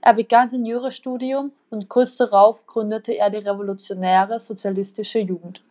Er 0.00 0.14
begann 0.14 0.48
sein 0.48 0.64
Jurastudium 0.64 1.52
und 1.70 1.88
kurz 1.88 2.16
darauf 2.16 2.66
gründete 2.66 3.16
er 3.16 3.30
die 3.30 3.38
Revolutionäre 3.38 4.40
Sozialistische 4.40 5.18
Jugend. 5.18 5.62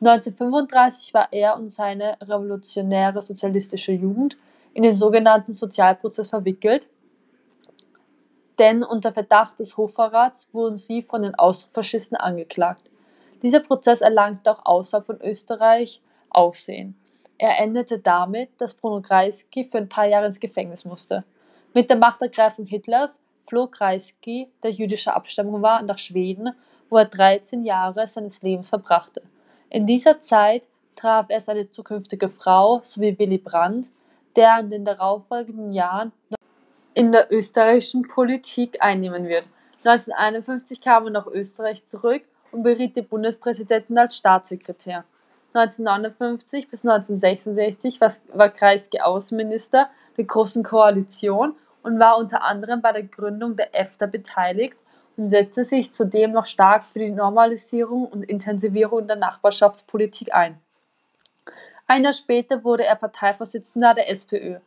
1935 0.00 1.14
war 1.14 1.28
er 1.32 1.56
und 1.56 1.68
seine 1.68 2.16
Revolutionäre 2.20 3.20
Sozialistische 3.20 3.92
Jugend 3.92 4.36
in 4.74 4.82
den 4.82 4.92
sogenannten 4.92 5.54
Sozialprozess 5.54 6.30
verwickelt, 6.30 6.86
denn 8.58 8.82
unter 8.82 9.12
Verdacht 9.12 9.60
des 9.60 9.76
Hochverrats 9.76 10.48
wurden 10.52 10.76
sie 10.76 11.02
von 11.02 11.22
den 11.22 11.34
Austrofaschisten 11.34 12.16
angeklagt. 12.16 12.90
Dieser 13.42 13.60
Prozess 13.60 14.00
erlangte 14.00 14.50
auch 14.50 14.64
außerhalb 14.64 15.06
von 15.06 15.20
Österreich 15.20 16.00
Aufsehen. 16.30 16.98
Er 17.38 17.58
endete 17.58 17.98
damit, 18.00 18.50
dass 18.58 18.74
Bruno 18.74 19.00
Kreisky 19.00 19.64
für 19.64 19.78
ein 19.78 19.88
paar 19.88 20.06
Jahre 20.06 20.26
ins 20.26 20.40
Gefängnis 20.40 20.84
musste. 20.84 21.24
Mit 21.72 21.88
der 21.88 21.96
Machtergreifung 21.96 22.66
Hitlers 22.66 23.20
floh 23.48 23.68
Kreisky, 23.68 24.50
der 24.62 24.72
jüdischer 24.72 25.14
Abstammung 25.14 25.62
war, 25.62 25.82
nach 25.82 25.98
Schweden, 25.98 26.50
wo 26.90 26.96
er 26.96 27.04
13 27.04 27.64
Jahre 27.64 28.06
seines 28.06 28.42
Lebens 28.42 28.68
verbrachte. 28.68 29.22
In 29.70 29.86
dieser 29.86 30.20
Zeit 30.20 30.68
traf 30.96 31.26
er 31.28 31.40
seine 31.40 31.70
zukünftige 31.70 32.28
Frau 32.28 32.80
sowie 32.82 33.18
Willy 33.18 33.38
Brandt, 33.38 33.92
der 34.36 34.58
in 34.58 34.70
den 34.70 34.84
darauffolgenden 34.84 35.72
Jahren 35.72 36.12
in 36.98 37.12
der 37.12 37.32
österreichischen 37.32 38.08
Politik 38.08 38.82
einnehmen 38.82 39.28
wird. 39.28 39.44
1951 39.84 40.80
kam 40.80 41.04
er 41.04 41.10
nach 41.10 41.28
Österreich 41.28 41.86
zurück 41.86 42.24
und 42.50 42.64
beriet 42.64 42.96
die 42.96 43.02
Bundespräsidentin 43.02 43.96
als 43.98 44.16
Staatssekretär. 44.16 45.04
1959 45.54 46.68
bis 46.68 46.84
1966 46.84 48.00
war 48.00 48.48
Kreisky 48.48 49.00
Außenminister 49.00 49.88
der 50.16 50.24
Großen 50.24 50.64
Koalition 50.64 51.54
und 51.84 52.00
war 52.00 52.18
unter 52.18 52.42
anderem 52.42 52.82
bei 52.82 52.90
der 52.90 53.04
Gründung 53.04 53.54
der 53.56 53.78
EFTA 53.78 54.06
beteiligt 54.06 54.76
und 55.16 55.28
setzte 55.28 55.62
sich 55.62 55.92
zudem 55.92 56.32
noch 56.32 56.46
stark 56.46 56.84
für 56.84 56.98
die 56.98 57.12
Normalisierung 57.12 58.06
und 58.06 58.24
Intensivierung 58.24 59.06
der 59.06 59.14
Nachbarschaftspolitik 59.14 60.34
ein. 60.34 60.60
Ein 61.86 62.02
Jahr 62.02 62.12
später 62.12 62.64
wurde 62.64 62.84
er 62.84 62.96
Parteivorsitzender 62.96 63.94
der 63.94 64.10
SPÖ, 64.10 64.58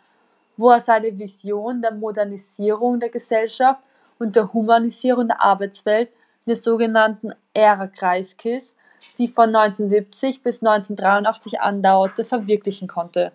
wo 0.58 0.70
er 0.70 0.80
seine 0.80 1.18
Vision 1.18 1.82
der 1.82 1.94
Modernisierung 1.94 3.00
der 3.00 3.10
Gesellschaft 3.10 3.84
und 4.20 4.36
der 4.36 4.52
Humanisierung 4.54 5.28
der 5.28 5.42
Arbeitswelt 5.42 6.10
in 6.46 6.54
der 6.54 6.56
sogenannten 6.56 7.34
Ära 7.54 7.88
Kreiskis 7.88 8.76
die 9.18 9.28
von 9.28 9.56
1970 9.56 10.42
bis 10.42 10.62
1983 10.62 11.62
andauerte, 11.62 12.26
verwirklichen 12.26 12.88
konnte. 12.88 13.32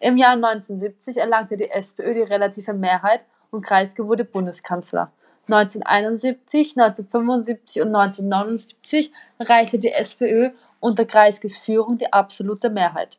Im 0.00 0.16
Jahr 0.16 0.32
1970 0.32 1.18
erlangte 1.18 1.56
die 1.56 1.70
SPÖ 1.70 2.14
die 2.14 2.22
relative 2.22 2.74
Mehrheit 2.74 3.24
und 3.50 3.62
Kreisky 3.62 4.04
wurde 4.04 4.24
Bundeskanzler. 4.24 5.12
1971, 5.46 6.76
1975 6.76 7.82
und 7.82 7.94
1979 7.94 9.12
erreichte 9.38 9.78
die 9.78 9.92
SPÖ 9.92 10.50
unter 10.80 11.04
Kreiskys 11.04 11.58
Führung 11.58 11.96
die 11.96 12.12
absolute 12.12 12.70
Mehrheit. 12.70 13.18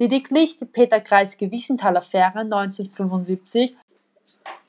Lediglich 0.00 0.56
die 0.56 0.64
Peter 0.64 1.00
Kreisky-Wiesenthal-Affäre 1.00 2.40
1975 2.40 3.76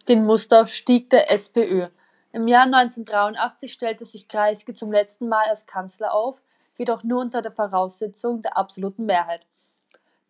den 0.08 0.26
Mustaufstieg 0.26 1.10
der 1.10 1.32
SPÖ 1.32 1.88
im 2.34 2.48
Jahr 2.48 2.64
1983 2.64 3.74
stellte 3.74 4.06
sich 4.06 4.28
Kreisky 4.28 4.74
zum 4.74 4.92
letzten 4.92 5.28
Mal 5.28 5.44
als 5.50 5.66
Kanzler 5.66 6.14
auf, 6.14 6.42
jedoch 6.78 7.04
nur 7.04 7.20
unter 7.20 7.42
der 7.42 7.52
Voraussetzung 7.52 8.42
der 8.42 8.58
absoluten 8.58 9.06
Mehrheit. 9.06 9.46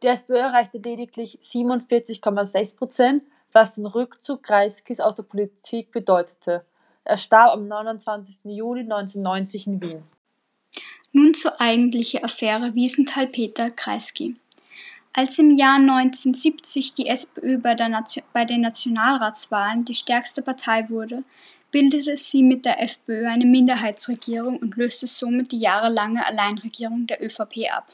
Die 0.02 0.08
SPÖ 0.08 0.38
erreichte 0.38 0.80
lediglich 0.80 1.38
47,6 1.42 2.76
Prozent, 2.76 3.24
was 3.52 3.76
den 3.76 3.86
Rückzug 3.86 4.42
Kreiskys 4.42 5.00
aus 5.00 5.14
der 5.14 5.24
Politik 5.24 5.92
bedeutete. 5.92 6.66
Er 7.04 7.18
starb 7.18 7.54
am 7.54 7.68
29. 7.68 8.40
Juli 8.46 8.82
1990 8.82 9.68
in 9.68 9.82
Wien. 9.82 10.04
Nun 11.12 11.34
zur 11.36 11.60
eigentlichen 11.62 12.24
Affäre 12.24 12.74
Wiesenthal-Peter 12.74 13.70
Kreisky. 13.70 14.38
Als 15.14 15.38
im 15.40 15.52
Jahr 15.52 15.76
1970 15.76 16.94
die 16.94 17.08
SPÖ 17.08 17.58
bei, 17.58 17.76
bei 18.32 18.46
den 18.46 18.62
Nationalratswahlen 18.62 19.84
die 19.84 19.94
stärkste 19.94 20.42
Partei 20.42 20.90
wurde, 20.90 21.22
bildete 21.70 22.16
sie 22.16 22.44
mit 22.44 22.64
der 22.64 22.82
FPÖ 22.82 23.28
eine 23.28 23.46
Minderheitsregierung 23.46 24.58
und 24.58 24.78
löste 24.78 25.08
somit 25.08 25.52
die 25.52 25.60
jahrelange 25.60 26.26
Alleinregierung 26.26 27.08
der 27.08 27.22
ÖVP 27.22 27.70
ab. 27.74 27.92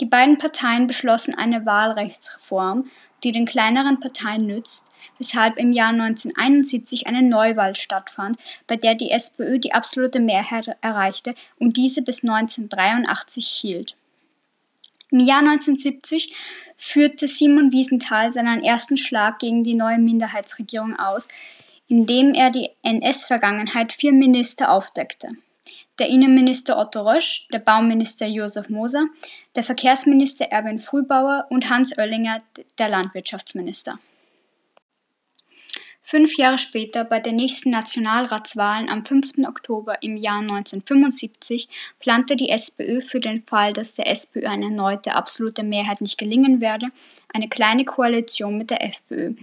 Die 0.00 0.06
beiden 0.06 0.38
Parteien 0.38 0.86
beschlossen 0.86 1.34
eine 1.34 1.66
Wahlrechtsreform, 1.66 2.88
die 3.22 3.32
den 3.32 3.44
kleineren 3.44 4.00
Parteien 4.00 4.46
nützt, 4.46 4.88
weshalb 5.18 5.58
im 5.58 5.72
Jahr 5.72 5.90
1971 5.90 7.06
eine 7.06 7.22
Neuwahl 7.22 7.76
stattfand, 7.76 8.36
bei 8.66 8.76
der 8.76 8.94
die 8.94 9.10
SPÖ 9.10 9.58
die 9.58 9.74
absolute 9.74 10.20
Mehrheit 10.20 10.78
erreichte 10.80 11.34
und 11.58 11.76
diese 11.76 12.00
bis 12.00 12.22
1983 12.22 13.46
hielt. 13.46 13.96
Im 15.16 15.20
Jahr 15.20 15.38
1970 15.38 16.34
führte 16.76 17.26
Simon 17.26 17.72
Wiesenthal 17.72 18.30
seinen 18.32 18.62
ersten 18.62 18.98
Schlag 18.98 19.38
gegen 19.38 19.62
die 19.62 19.74
neue 19.74 19.96
Minderheitsregierung 19.96 20.94
aus, 20.94 21.28
indem 21.88 22.34
er 22.34 22.50
die 22.50 22.68
NS-Vergangenheit 22.82 23.94
vier 23.94 24.12
Minister 24.12 24.70
aufdeckte. 24.70 25.30
Der 25.98 26.08
Innenminister 26.10 26.76
Otto 26.76 27.00
Rösch, 27.00 27.48
der 27.50 27.60
Bauminister 27.60 28.26
Josef 28.26 28.68
Moser, 28.68 29.04
der 29.54 29.62
Verkehrsminister 29.62 30.52
Erwin 30.52 30.80
Frühbauer 30.80 31.46
und 31.48 31.70
Hans 31.70 31.96
Oellinger, 31.96 32.42
der 32.76 32.90
Landwirtschaftsminister. 32.90 33.98
Fünf 36.08 36.36
Jahre 36.36 36.56
später, 36.56 37.02
bei 37.02 37.18
den 37.18 37.34
nächsten 37.34 37.70
Nationalratswahlen 37.70 38.88
am 38.88 39.04
5. 39.04 39.38
Oktober 39.44 40.04
im 40.04 40.16
Jahr 40.16 40.38
1975, 40.38 41.68
plante 41.98 42.36
die 42.36 42.48
SPÖ 42.48 43.00
für 43.00 43.18
den 43.18 43.42
Fall, 43.42 43.72
dass 43.72 43.96
der 43.96 44.06
SPÖ 44.06 44.46
eine 44.46 44.66
erneute 44.66 45.16
absolute 45.16 45.64
Mehrheit 45.64 46.00
nicht 46.00 46.16
gelingen 46.16 46.60
werde, 46.60 46.90
eine 47.34 47.48
kleine 47.48 47.84
Koalition 47.84 48.56
mit 48.56 48.70
der 48.70 48.84
FPÖ. 48.84 49.34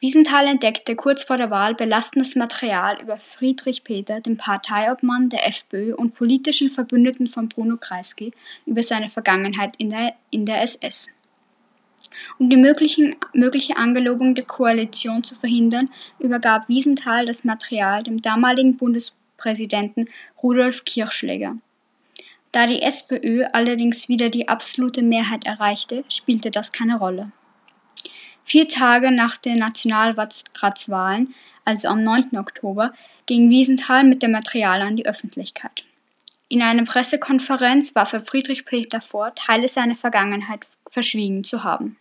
Wiesenthal 0.00 0.46
entdeckte 0.46 0.96
kurz 0.96 1.22
vor 1.22 1.36
der 1.36 1.50
Wahl 1.50 1.74
belastendes 1.74 2.34
Material 2.34 3.02
über 3.02 3.18
Friedrich 3.18 3.84
Peter, 3.84 4.22
den 4.22 4.38
Parteiobmann 4.38 5.28
der 5.28 5.46
FPÖ 5.46 5.94
und 5.94 6.14
politischen 6.14 6.70
Verbündeten 6.70 7.26
von 7.26 7.50
Bruno 7.50 7.76
Kreisky, 7.76 8.32
über 8.64 8.82
seine 8.82 9.10
Vergangenheit 9.10 9.74
in 9.76 9.90
der, 9.90 10.14
in 10.30 10.46
der 10.46 10.62
SS. 10.62 11.10
Um 12.38 12.50
die 12.50 12.56
mögliche 12.56 13.76
Angelobung 13.76 14.34
der 14.34 14.44
Koalition 14.44 15.24
zu 15.24 15.34
verhindern, 15.34 15.90
übergab 16.18 16.68
Wiesenthal 16.68 17.24
das 17.24 17.44
Material 17.44 18.02
dem 18.02 18.20
damaligen 18.20 18.76
Bundespräsidenten 18.76 20.08
Rudolf 20.42 20.84
Kirchschläger. 20.84 21.56
Da 22.52 22.66
die 22.66 22.82
SPÖ 22.82 23.44
allerdings 23.52 24.08
wieder 24.08 24.28
die 24.28 24.48
absolute 24.48 25.02
Mehrheit 25.02 25.46
erreichte, 25.46 26.04
spielte 26.08 26.50
das 26.50 26.70
keine 26.70 26.98
Rolle. 26.98 27.32
Vier 28.44 28.68
Tage 28.68 29.10
nach 29.10 29.36
den 29.36 29.58
Nationalratswahlen, 29.58 31.34
also 31.64 31.88
am 31.88 32.04
9. 32.04 32.36
Oktober, 32.36 32.92
ging 33.26 33.48
Wiesenthal 33.50 34.04
mit 34.04 34.22
dem 34.22 34.32
Material 34.32 34.82
an 34.82 34.96
die 34.96 35.06
Öffentlichkeit. 35.06 35.84
In 36.48 36.60
einer 36.60 36.84
Pressekonferenz 36.84 37.94
warf 37.94 38.12
er 38.12 38.20
Friedrich 38.20 38.66
Peter 38.66 39.00
vor, 39.00 39.34
Teile 39.34 39.68
seiner 39.68 39.94
Vergangenheit 39.94 40.66
verschwiegen 40.90 41.44
zu 41.44 41.64
haben. 41.64 41.96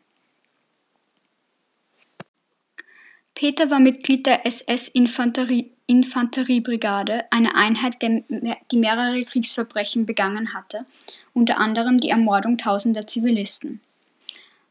Peter 3.36 3.70
war 3.72 3.80
Mitglied 3.80 4.28
der 4.28 4.46
SS-Infanteriebrigade, 4.46 7.26
eine 7.32 7.56
Einheit, 7.56 8.02
die 8.02 8.78
mehrere 8.78 9.22
Kriegsverbrechen 9.22 10.06
begangen 10.06 10.54
hatte, 10.54 10.86
unter 11.34 11.60
anderem 11.60 11.98
die 11.98 12.10
Ermordung 12.10 12.58
tausender 12.58 13.08
Zivilisten. 13.08 13.82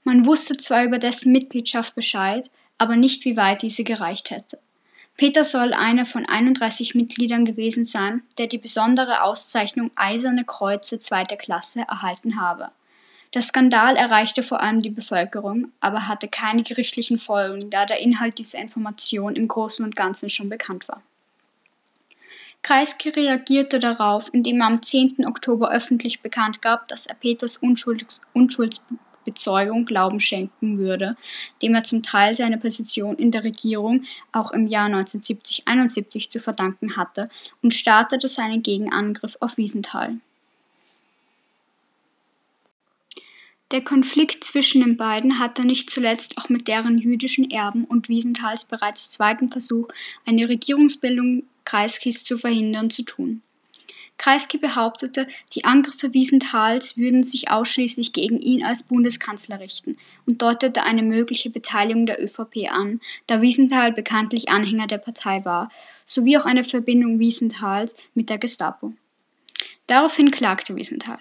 Man 0.05 0.25
wusste 0.25 0.57
zwar 0.57 0.85
über 0.85 0.99
dessen 0.99 1.33
Mitgliedschaft 1.33 1.95
Bescheid, 1.95 2.51
aber 2.79 2.97
nicht, 2.97 3.25
wie 3.25 3.37
weit 3.37 3.63
diese 3.63 3.85
gereicht 3.85 4.31
hätte. 4.31 4.59
Peter 5.17 5.45
soll 5.45 5.75
einer 5.75 6.07
von 6.07 6.27
31 6.27 6.95
Mitgliedern 6.95 7.45
gewesen 7.45 7.85
sein, 7.85 8.23
der 8.39 8.47
die 8.47 8.57
besondere 8.57 9.23
Auszeichnung 9.23 9.91
Eiserne 9.95 10.45
Kreuze 10.45 10.99
zweiter 10.99 11.37
Klasse 11.37 11.81
erhalten 11.81 12.41
habe. 12.41 12.71
Der 13.33 13.43
Skandal 13.43 13.95
erreichte 13.95 14.43
vor 14.43 14.61
allem 14.61 14.83
die 14.83 14.91
Bevölkerung, 14.91 15.71
aber 15.79 16.09
hatte 16.09 16.27
keine 16.27 16.65
gerichtlichen 16.65 17.19
Folgen, 17.19 17.71
da 17.71 17.87
der 17.87 18.01
Inhalt 18.01 18.39
dieser 18.39 18.59
Information 18.59 19.37
im 19.37 19.47
Großen 19.47 19.85
und 19.85 19.95
Ganzen 19.95 20.29
schon 20.29 20.49
bekannt 20.49 20.89
war. 20.89 21.03
Kreisky 22.63 23.09
reagierte 23.09 23.79
darauf, 23.79 24.29
indem 24.35 24.61
er 24.61 24.67
am 24.67 24.83
10. 24.83 25.27
Oktober 25.27 25.71
öffentlich 25.71 26.21
bekannt 26.21 26.61
gab, 26.61 26.89
dass 26.89 27.07
er 27.07 27.15
Peters 27.15 27.57
Unschulds 27.57 28.21
Unschuldsbezeugung 28.35 29.87
Glauben 29.87 30.21
schenken 30.21 30.77
würde, 30.79 31.17
dem 31.63 31.75
er 31.75 31.85
zum 31.85 32.03
Teil 32.03 32.35
seine 32.35 32.59
Position 32.59 33.17
in 33.17 33.31
der 33.31 33.45
Regierung 33.45 34.05
auch 34.33 34.51
im 34.51 34.67
Jahr 34.67 34.89
1970-71 34.89 36.31
zu 36.31 36.41
verdanken 36.41 36.97
hatte, 36.97 37.31
und 37.63 37.75
startete 37.75 38.29
seinen 38.29 38.63
Gegenangriff 38.63 39.37
auf 39.41 39.57
Wiesenthal. 39.57 40.17
Der 43.73 43.83
Konflikt 43.83 44.43
zwischen 44.43 44.81
den 44.81 44.97
beiden 44.97 45.39
hatte 45.39 45.65
nicht 45.65 45.91
zuletzt 45.91 46.39
auch 46.39 46.49
mit 46.49 46.67
deren 46.67 46.99
jüdischen 46.99 47.51
Erben 47.53 47.85
und 47.85 48.09
Wiesenthals 48.09 48.65
bereits 48.65 49.11
zweiten 49.11 49.49
Versuch, 49.49 49.87
eine 50.27 50.49
Regierungsbildung 50.49 51.45
Kreiskys 51.65 52.25
zu 52.25 52.37
verhindern, 52.37 52.91
zu 52.91 53.05
tun. 53.05 53.43
Kreisky 54.19 54.59
behauptete, 54.59 55.29
die 55.55 55.65
Angriffe 55.65 56.13
Wiesenthals 56.13 56.99
würden 56.99 57.23
sich 57.23 57.51
ausschließlich 57.51 58.13
gegen 58.13 58.41
ihn 58.41 58.65
als 58.65 58.83
Bundeskanzler 58.83 59.61
richten 59.61 59.97
und 60.27 60.43
deutete 60.43 60.83
eine 60.83 61.03
mögliche 61.03 61.49
Beteiligung 61.49 62.07
der 62.07 62.23
ÖVP 62.23 62.71
an, 62.71 63.01
da 63.29 63.41
Wiesenthal 63.41 63.93
bekanntlich 63.93 64.51
Anhänger 64.51 64.89
der 64.89 64.99
Partei 64.99 65.45
war, 65.45 65.71
sowie 66.05 66.37
auch 66.37 66.45
eine 66.45 66.65
Verbindung 66.65 67.21
Wiesenthals 67.21 67.97
mit 68.15 68.29
der 68.29 68.39
Gestapo. 68.39 68.93
Daraufhin 69.87 70.31
klagte 70.33 70.75
Wiesenthal. 70.75 71.21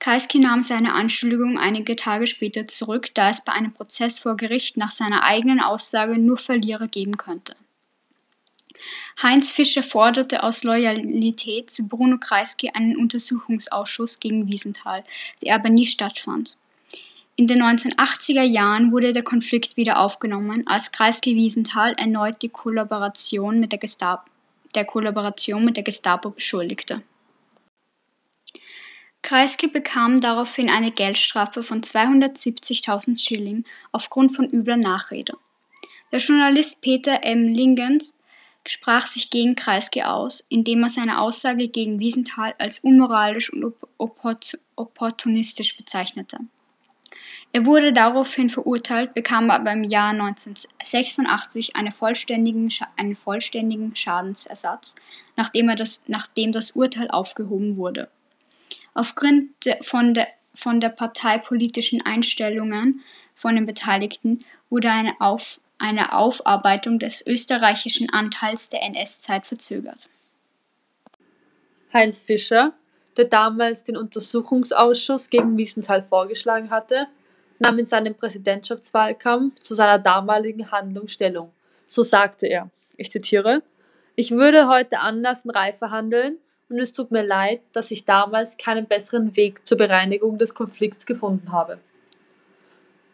Kreisky 0.00 0.38
nahm 0.38 0.62
seine 0.62 0.94
Anschuldigung 0.94 1.58
einige 1.58 1.94
Tage 1.94 2.26
später 2.26 2.66
zurück, 2.66 3.14
da 3.14 3.28
es 3.28 3.44
bei 3.44 3.52
einem 3.52 3.74
Prozess 3.74 4.18
vor 4.18 4.34
Gericht 4.34 4.78
nach 4.78 4.90
seiner 4.90 5.24
eigenen 5.24 5.60
Aussage 5.60 6.18
nur 6.18 6.38
Verlierer 6.38 6.88
geben 6.88 7.18
könnte. 7.18 7.54
Heinz 9.22 9.50
Fischer 9.50 9.82
forderte 9.82 10.42
aus 10.42 10.64
Loyalität 10.64 11.68
zu 11.68 11.86
Bruno 11.86 12.16
Kreisky 12.16 12.70
einen 12.72 12.96
Untersuchungsausschuss 12.96 14.20
gegen 14.20 14.48
Wiesenthal, 14.48 15.04
der 15.42 15.54
aber 15.54 15.68
nie 15.68 15.84
stattfand. 15.84 16.56
In 17.36 17.46
den 17.46 17.62
1980er 17.62 18.42
Jahren 18.42 18.92
wurde 18.92 19.12
der 19.12 19.22
Konflikt 19.22 19.76
wieder 19.76 20.00
aufgenommen, 20.00 20.66
als 20.66 20.92
Kreisky 20.92 21.36
Wiesenthal 21.36 21.92
erneut 21.98 22.40
die 22.40 22.48
Kollaboration 22.48 23.60
mit 23.60 23.72
der 23.72 23.78
Gestapo, 23.78 24.30
der 24.74 24.86
Kollaboration 24.86 25.62
mit 25.62 25.76
der 25.76 25.84
Gestapo 25.84 26.30
beschuldigte. 26.30 27.02
Kreisky 29.22 29.68
bekam 29.68 30.20
daraufhin 30.20 30.70
eine 30.70 30.90
Geldstrafe 30.90 31.62
von 31.62 31.82
270.000 31.82 33.20
Schilling 33.20 33.64
aufgrund 33.92 34.34
von 34.34 34.48
übler 34.50 34.76
Nachrede. 34.76 35.34
Der 36.10 36.18
Journalist 36.18 36.82
Peter 36.82 37.22
M. 37.22 37.46
Lingens 37.48 38.14
sprach 38.66 39.06
sich 39.06 39.30
gegen 39.30 39.54
Kreisky 39.54 40.02
aus, 40.02 40.44
indem 40.48 40.82
er 40.82 40.88
seine 40.88 41.20
Aussage 41.20 41.68
gegen 41.68 42.00
Wiesenthal 42.00 42.54
als 42.58 42.80
unmoralisch 42.80 43.52
und 43.52 43.74
opportunistisch 44.76 45.76
bezeichnete. 45.76 46.38
Er 47.52 47.66
wurde 47.66 47.92
daraufhin 47.92 48.48
verurteilt, 48.48 49.14
bekam 49.14 49.50
aber 49.50 49.72
im 49.72 49.82
Jahr 49.82 50.10
1986 50.10 51.74
eine 51.74 51.90
vollständigen, 51.90 52.68
einen 52.96 53.16
vollständigen 53.16 53.96
Schadensersatz, 53.96 54.94
nachdem, 55.36 55.66
das, 55.68 56.04
nachdem 56.06 56.52
das 56.52 56.72
Urteil 56.72 57.08
aufgehoben 57.08 57.76
wurde. 57.76 58.08
Aufgrund 58.94 59.50
von 59.82 60.14
der, 60.14 60.28
von 60.54 60.80
der 60.80 60.88
parteipolitischen 60.88 62.02
Einstellungen 62.04 63.00
von 63.34 63.54
den 63.54 63.66
Beteiligten 63.66 64.44
wurde 64.68 64.90
eine, 64.90 65.14
Auf, 65.20 65.60
eine 65.78 66.12
Aufarbeitung 66.12 66.98
des 66.98 67.26
österreichischen 67.26 68.10
Anteils 68.10 68.68
der 68.68 68.82
NS-Zeit 68.82 69.46
verzögert. 69.46 70.08
Heinz 71.92 72.24
Fischer, 72.24 72.72
der 73.16 73.24
damals 73.24 73.82
den 73.82 73.96
Untersuchungsausschuss 73.96 75.30
gegen 75.30 75.58
Wiesenthal 75.58 76.02
vorgeschlagen 76.02 76.70
hatte, 76.70 77.06
nahm 77.58 77.78
in 77.78 77.86
seinem 77.86 78.14
Präsidentschaftswahlkampf 78.14 79.60
zu 79.60 79.74
seiner 79.74 79.98
damaligen 79.98 80.70
Handlung 80.70 81.08
Stellung. 81.08 81.52
So 81.86 82.02
sagte 82.02 82.46
er, 82.46 82.70
ich 82.96 83.10
zitiere, 83.10 83.62
ich 84.14 84.30
würde 84.30 84.68
heute 84.68 85.00
anders 85.00 85.44
und 85.44 85.50
reifer 85.50 85.90
handeln 85.90 86.38
und 86.70 86.78
es 86.78 86.92
tut 86.92 87.10
mir 87.10 87.22
leid, 87.22 87.60
dass 87.72 87.90
ich 87.90 88.04
damals 88.04 88.56
keinen 88.56 88.86
besseren 88.86 89.36
Weg 89.36 89.66
zur 89.66 89.76
Bereinigung 89.76 90.38
des 90.38 90.54
Konflikts 90.54 91.04
gefunden 91.04 91.52
habe. 91.52 91.78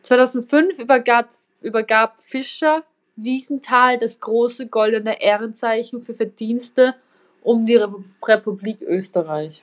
2005 0.02 0.78
übergab, 0.78 1.30
übergab 1.62 2.18
Fischer 2.18 2.84
Wiesenthal 3.16 3.98
das 3.98 4.20
große 4.20 4.66
goldene 4.66 5.22
Ehrenzeichen 5.22 6.02
für 6.02 6.14
Verdienste 6.14 6.94
um 7.42 7.64
die 7.64 7.76
Republik 7.76 8.82
Österreich. 8.82 9.54